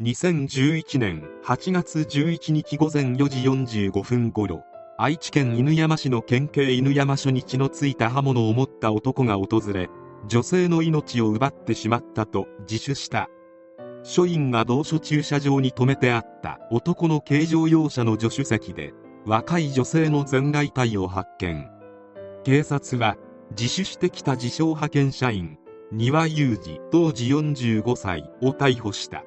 [0.00, 4.62] 2011年8月11日午前4時45分頃
[4.96, 9.90] 愛知県犬山市の県警犬山署に血のついた刃物を持った男が訪れ
[10.28, 13.28] 女性の命を奪ってしまったと自首した。
[14.04, 18.92] 署員が同所駐車場に止めてあった男の軽乗用車の助手席で
[19.26, 21.68] 若い女性の全外体を発見。
[22.44, 23.16] 警察は
[23.50, 25.58] 自首してきた自称派遣社員
[25.90, 29.24] 丹羽裕二当時45歳を逮捕した。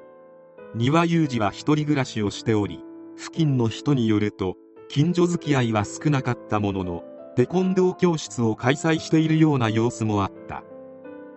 [0.74, 2.80] 丹羽裕二は一人暮らしをしており
[3.18, 4.56] 付近の人によると
[4.88, 7.04] 近所付き合いは少なかったものの
[7.36, 10.64] テコンドー教室を開催しているような様子もあった。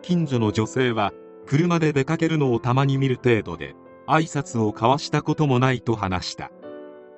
[0.03, 1.13] 近所の女性は
[1.47, 3.75] 車で出かけるのをたまに見る程度で
[4.09, 6.51] 挨拶を交わしたこともないと話した。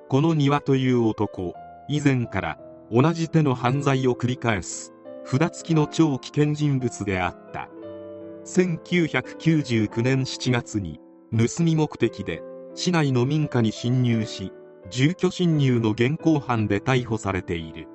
[0.09, 1.55] この庭という男
[1.89, 2.59] 以前から
[2.93, 4.93] 同じ手の犯罪を繰り返す
[5.25, 7.69] 札付きの超危険人物であった。
[8.45, 11.01] 1999年7月に
[11.33, 12.43] 盗み目的で
[12.75, 14.53] 市内の民家に侵入し
[14.91, 17.89] 住居侵入の現行犯で逮捕されている。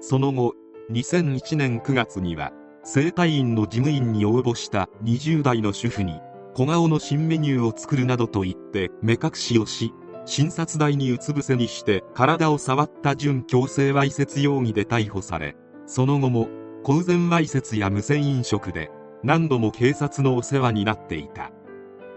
[0.00, 0.54] その後
[0.90, 6.20] 2001年9月には整体院の事務員に応募した20代の主婦に
[6.54, 9.92] 小顔の新メニューを作るなどと言って目隠しをし
[10.26, 15.56] 診察台にうつ伏せにして体を触った準強制わいせつ容疑で逮捕され
[15.86, 16.48] その後も
[16.82, 18.90] 公然わいせつや無銭飲食で
[19.22, 21.50] 何度も警察のお世話になっていた。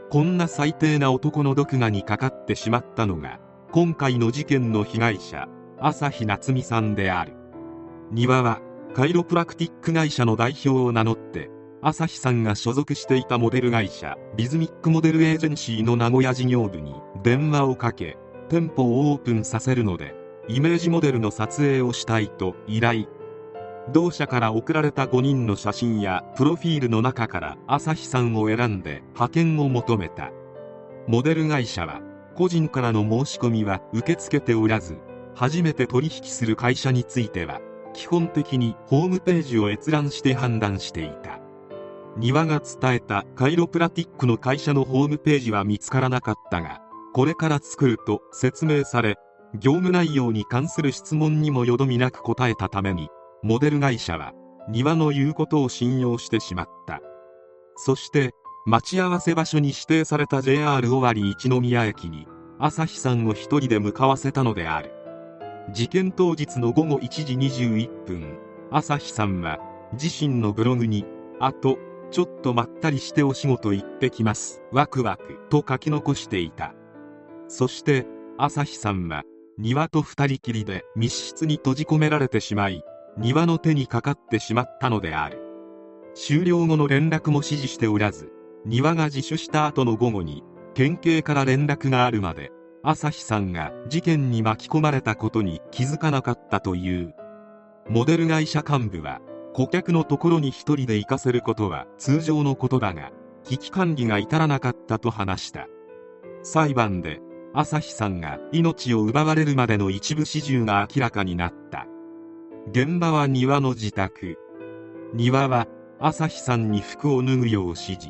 [0.10, 3.40] こんな最低な男の毒牙にかかってしまったのが
[3.74, 7.34] 今回の事件の被害者朝日夏美さんである。
[8.12, 8.62] 庭は
[8.94, 11.50] カイロプラクティック会社の代表を名乗って
[11.82, 20.16] 朝日さんが所属していたモデル会社ビズミックモデルエージェンシーの名古屋事業部に電話をかけ店舗をオープンさせるので
[20.48, 23.08] イメージモデルの撮影をしたいと依頼。
[23.94, 30.32] 同社から送られた5人の写真やプロフィールの中から朝日さんを選んで派遣を求めた。
[31.08, 32.02] モデル会社は
[32.36, 34.98] 個人からの申し込みは受け付けておらず
[35.36, 37.62] 初めて取引する会社については
[37.94, 41.40] 基本的にホームページを閲覧して判断していた。
[42.18, 46.82] 庭が伝えたカイロプラティックの会社のホームページは見つからなかったが
[47.14, 49.18] これから作ると説明され
[49.54, 53.10] 業務内容に関する質問にもよどみなく答えたために
[53.44, 54.34] モデル会社は
[54.70, 57.02] 庭の言うことを信用してしまった。
[57.76, 58.32] そして
[58.66, 62.28] 待ち合わせ場所に指定された JR 尾張一宮駅に
[62.60, 64.92] 朝日さんを一人で向かわせたのである。
[65.72, 68.38] 事件当日の午後1時21分
[68.72, 69.60] 朝日さんは
[69.94, 71.06] 自身のブログに
[71.40, 71.78] 「あと
[72.10, 76.74] ちょっとまったりしてお仕事行ってきますワクワク」と書き残していた。
[77.48, 78.06] そして
[78.38, 79.24] 朝日さんは
[79.58, 82.84] 庭と二人きりで密室に閉じ込められてしまい
[83.20, 85.42] 庭の手にかかってしまったのである。
[86.14, 88.32] 終了後の連絡も指示しておらず
[88.66, 92.52] 庭が自首した後の午後に県警から連絡があるまで
[92.84, 97.14] 朝日さんが事件に巻き込まれたことに気づかなかったという。
[97.90, 99.22] モデル会社幹部は
[99.54, 103.12] 顧客のところに一人で行かせることは通常のことだが
[103.44, 105.68] 危機管理が至らなかったと話した。
[106.44, 107.20] 裁判で
[107.54, 111.88] 朝日さんが命を奪われるまでの一部始終が明らかになった。
[112.70, 114.38] 現場は庭の自宅。
[115.14, 115.68] 庭は
[116.00, 118.10] 朝日さんに服を脱ぐよう指示。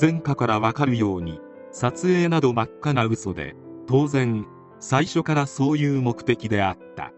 [0.00, 1.38] 前科からわかるように
[1.70, 3.54] 撮影など真っ赤な嘘で
[3.86, 4.46] 当然
[4.80, 7.12] 最初からそういう目的であった。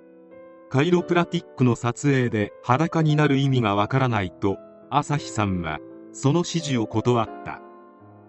[0.71, 4.59] カイロプラティックの撮影で裸になる意味がわからないと
[4.91, 5.79] 朝日さんは
[6.13, 7.63] その指示を断った。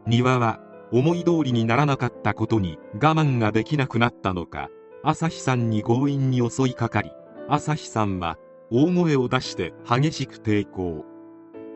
[0.05, 0.59] 庭は
[0.91, 4.69] 思い通りにならなかったことに我慢ができなくなったのか
[5.03, 7.11] 朝日さんに強引に襲いかかり
[7.47, 8.37] 朝日さんは
[8.71, 11.05] 大声を出して激しく抵抗。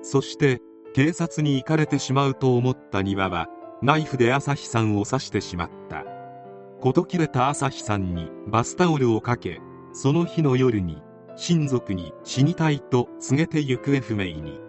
[0.02, 0.62] そして
[0.94, 3.48] 警察に行かれてしまうと思った庭は
[3.82, 6.06] ナイフで朝日さんを刺してしまった。
[6.82, 9.60] 事切れた朝日さんにバスタオルをかけ
[9.94, 11.02] その日の夜に
[11.36, 14.60] 親族に死にたいと告げて行方不明に。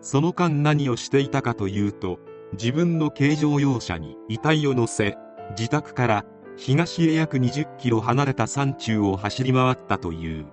[0.00, 2.18] その間何をしていたかというと
[2.54, 5.16] 自分の軽乗用車に遺体を乗せ
[5.56, 6.24] 自宅から
[6.56, 10.46] 東へ約20キロ離れた山中を走り回ったという。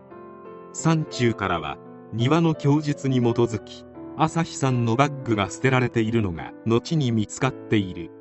[0.73, 1.77] 山中からは
[2.13, 3.85] 庭の供述に基づき
[4.17, 8.11] 朝日さんのバッグが捨てられているのが後に見つかっている。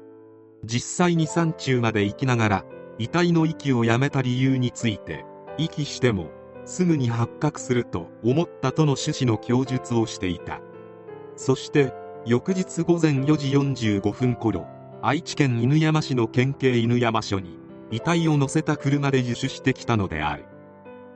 [0.64, 2.64] 実際に山中まで行きながら
[2.98, 5.24] 遺体の息をやめた理由について
[5.56, 6.30] 息しても
[6.64, 10.60] すぐに発覚すると思ったとの趣旨の供述をしていた。
[11.36, 11.92] そして
[12.26, 14.66] 翌日午前4時45分頃
[15.00, 17.56] 愛知県犬山市の県警犬山署に
[17.90, 20.44] 遺体を乗せた車で自首してきたのである。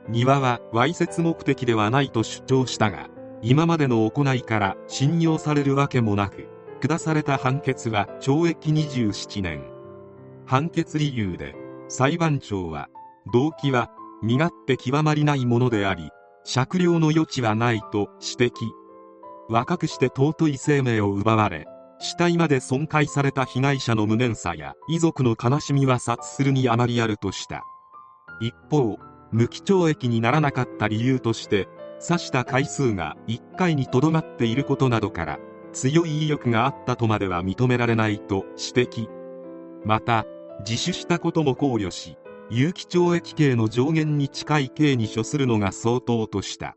[0.09, 3.09] 庭はわいせつ目的ではないと主張したが
[3.41, 6.47] 今までの行いから信用されるわけもなく
[6.81, 9.63] 下された判決は懲役27年。
[10.45, 11.55] 判決理由で
[11.87, 12.89] 裁判長は
[13.33, 13.91] 動機は
[14.21, 16.09] 身勝手極まりないものであり
[16.43, 18.51] 酌量の余地はないと指摘。
[19.49, 21.67] 若くして尊い生命を奪われ
[22.03, 27.63] 死体まで損壊された被害者の無念さや遺族の悲しみは察するにあまりあるとした。
[28.41, 28.97] 一方
[29.31, 31.69] 無期懲役にならなかった理由として
[32.05, 35.39] 刺した回数が1回にとどまっていることなどから
[35.71, 38.43] 強い意欲があったとまでは認められないと
[38.75, 39.07] 指摘。
[39.85, 40.25] また
[40.67, 42.17] 自首したことも考慮し
[42.49, 46.75] 有期懲役刑の上限に近い刑に処するのが相当とした。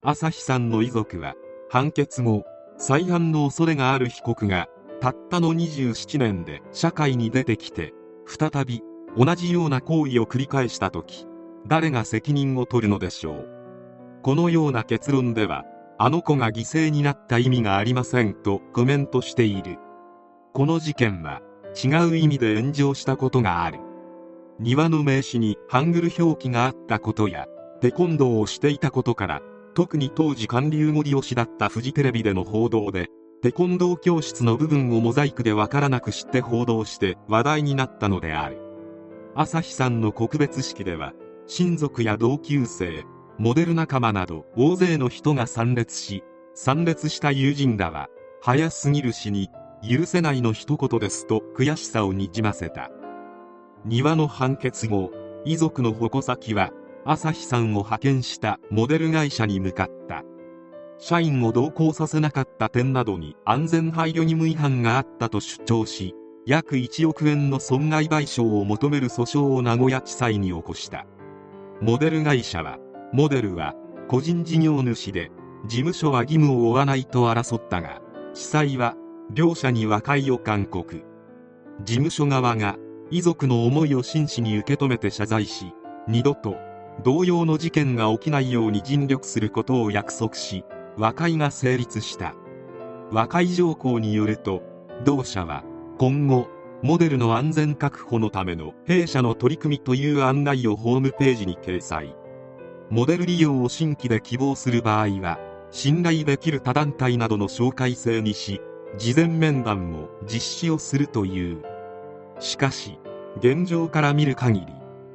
[0.00, 1.34] 朝日さんの遺族は
[1.68, 2.44] 判決後
[2.78, 4.68] 再犯の恐れがある被告が
[5.00, 7.92] たったの27年で社会に出てきて
[8.26, 8.82] 再び
[9.16, 11.26] 同じような行為を繰り返した時
[11.66, 13.48] 誰が責任を取るのでしょう。
[14.22, 15.64] このような結論では
[15.98, 19.78] あの子が犠牲になった意味がありませんとコメントしている。
[20.52, 21.40] この事件は
[21.74, 23.80] 違う意味で炎上したことがある。
[24.58, 27.46] 庭の名刺にハングル表記があったことや
[27.80, 29.42] テコンドーをしていたことから
[29.76, 33.10] 特に当時韓流森推しだったフジテレビでの報道で
[33.42, 38.56] テコンドー教室の部分をモザイクでわからなく知って報道して話題になったのである。
[39.34, 41.12] 朝日さんの告別式では
[41.46, 43.04] 親族や同級生
[43.36, 46.24] モデル仲間など大勢の人が参列し
[46.54, 48.08] 参列した友人らは
[48.40, 49.50] 早すぎる死に
[49.86, 52.90] 許せないの一言ですと悔しさをにじませた。
[53.84, 55.12] 庭の判決後
[55.44, 56.72] 遺族の矛先は
[57.08, 60.24] 朝日さんを派遣したモデル会社に向かった。
[60.98, 66.14] 社員を同行させなかった点などに安全配慮義務違反があったと主張し
[66.46, 71.06] 約1億円の損害賠償を求める訴訟を名古屋地裁に起こした。
[71.80, 72.78] モデル会社は
[73.12, 73.74] モデルは
[74.08, 75.30] 個人事業主で
[75.66, 78.00] 事務所は義務を負わないと争ったが
[78.34, 78.96] 地裁は
[79.30, 81.04] 両者に和解を勧告。
[81.84, 82.78] 事務所側が
[83.12, 85.72] 遺族の思いを真摯に受け止めて謝罪し
[86.08, 86.56] 二度と
[87.04, 90.64] 同様の事件が起きないように尽力することを約束し
[90.96, 92.34] 和解が成立した。
[93.12, 94.62] 和解条項によると
[95.04, 95.62] 同社は
[95.98, 96.48] 今後
[96.82, 102.16] モデルの安全確保のための弊社の取り組みという案内をホームページに掲載。
[102.90, 105.38] モデル利用を新規で希望する場合は
[105.70, 108.60] 信頼できる他団体などの紹介制にし
[108.98, 111.62] 事前面談も実施をするという。
[112.38, 112.98] しかし
[113.38, 114.66] 現状から見る限り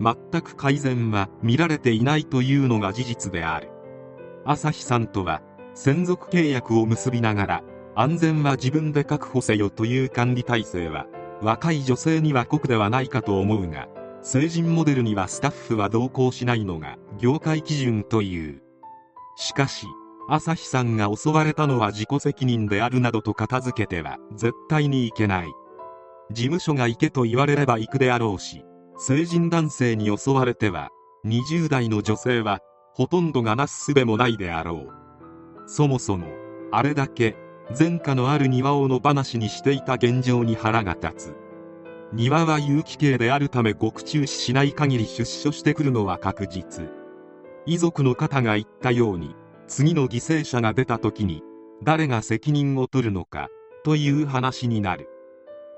[0.02, 3.70] 全く改善は見られていないというのが事実である。
[4.46, 5.42] 朝日さんとは
[5.76, 7.64] 専属契約を結びながら
[7.96, 11.06] 安全は自分で確保せよという管理体制は
[11.42, 13.88] 若い女性には酷ではないかと思うが
[14.24, 18.64] 成人モデルにはスタッフは同行しないのが業界基準という。
[19.36, 19.86] しかし
[20.28, 25.48] 朝日さんが襲われたのは自己責任であるなどと片付けては絶対にいけない。
[26.32, 28.64] 事務所が行けと言われれば行くであろうし
[29.04, 30.92] 成人男性に襲われては
[31.26, 32.60] 20代の女性は
[32.94, 34.90] ほとんどがなすすべもないであろう。
[35.66, 36.28] そもそも
[36.72, 37.36] あれだけ
[37.76, 41.36] 前科のある庭をの話にしていた現状に腹が立つ。
[42.14, 46.88] 庭は有機系であるため獄中死しない限り出所してくるのは確実。
[47.66, 49.36] 遺族の方が言ったように
[49.68, 51.42] 次の犠牲者が出た時に
[51.82, 53.50] 誰が責任を取るのか
[53.84, 55.10] という話になる。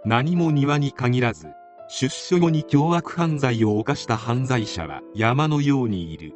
[0.03, 1.47] 何も庭に限らず
[1.95, 6.33] 出所後に凶悪犯罪を犯した犯罪者は山のようにいる。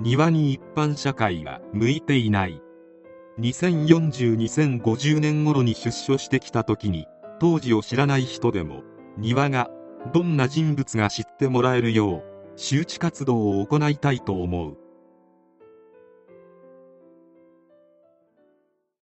[0.00, 2.60] 庭に一般社会は向いていない。
[3.38, 7.06] 2040-2050年頃に出所してきた時に
[7.38, 8.82] 当時を知らない人でも
[9.18, 9.70] 庭が
[10.12, 12.22] どんな人物が知ってもらえるよう
[12.56, 14.81] 周知活動を行いたいと思う。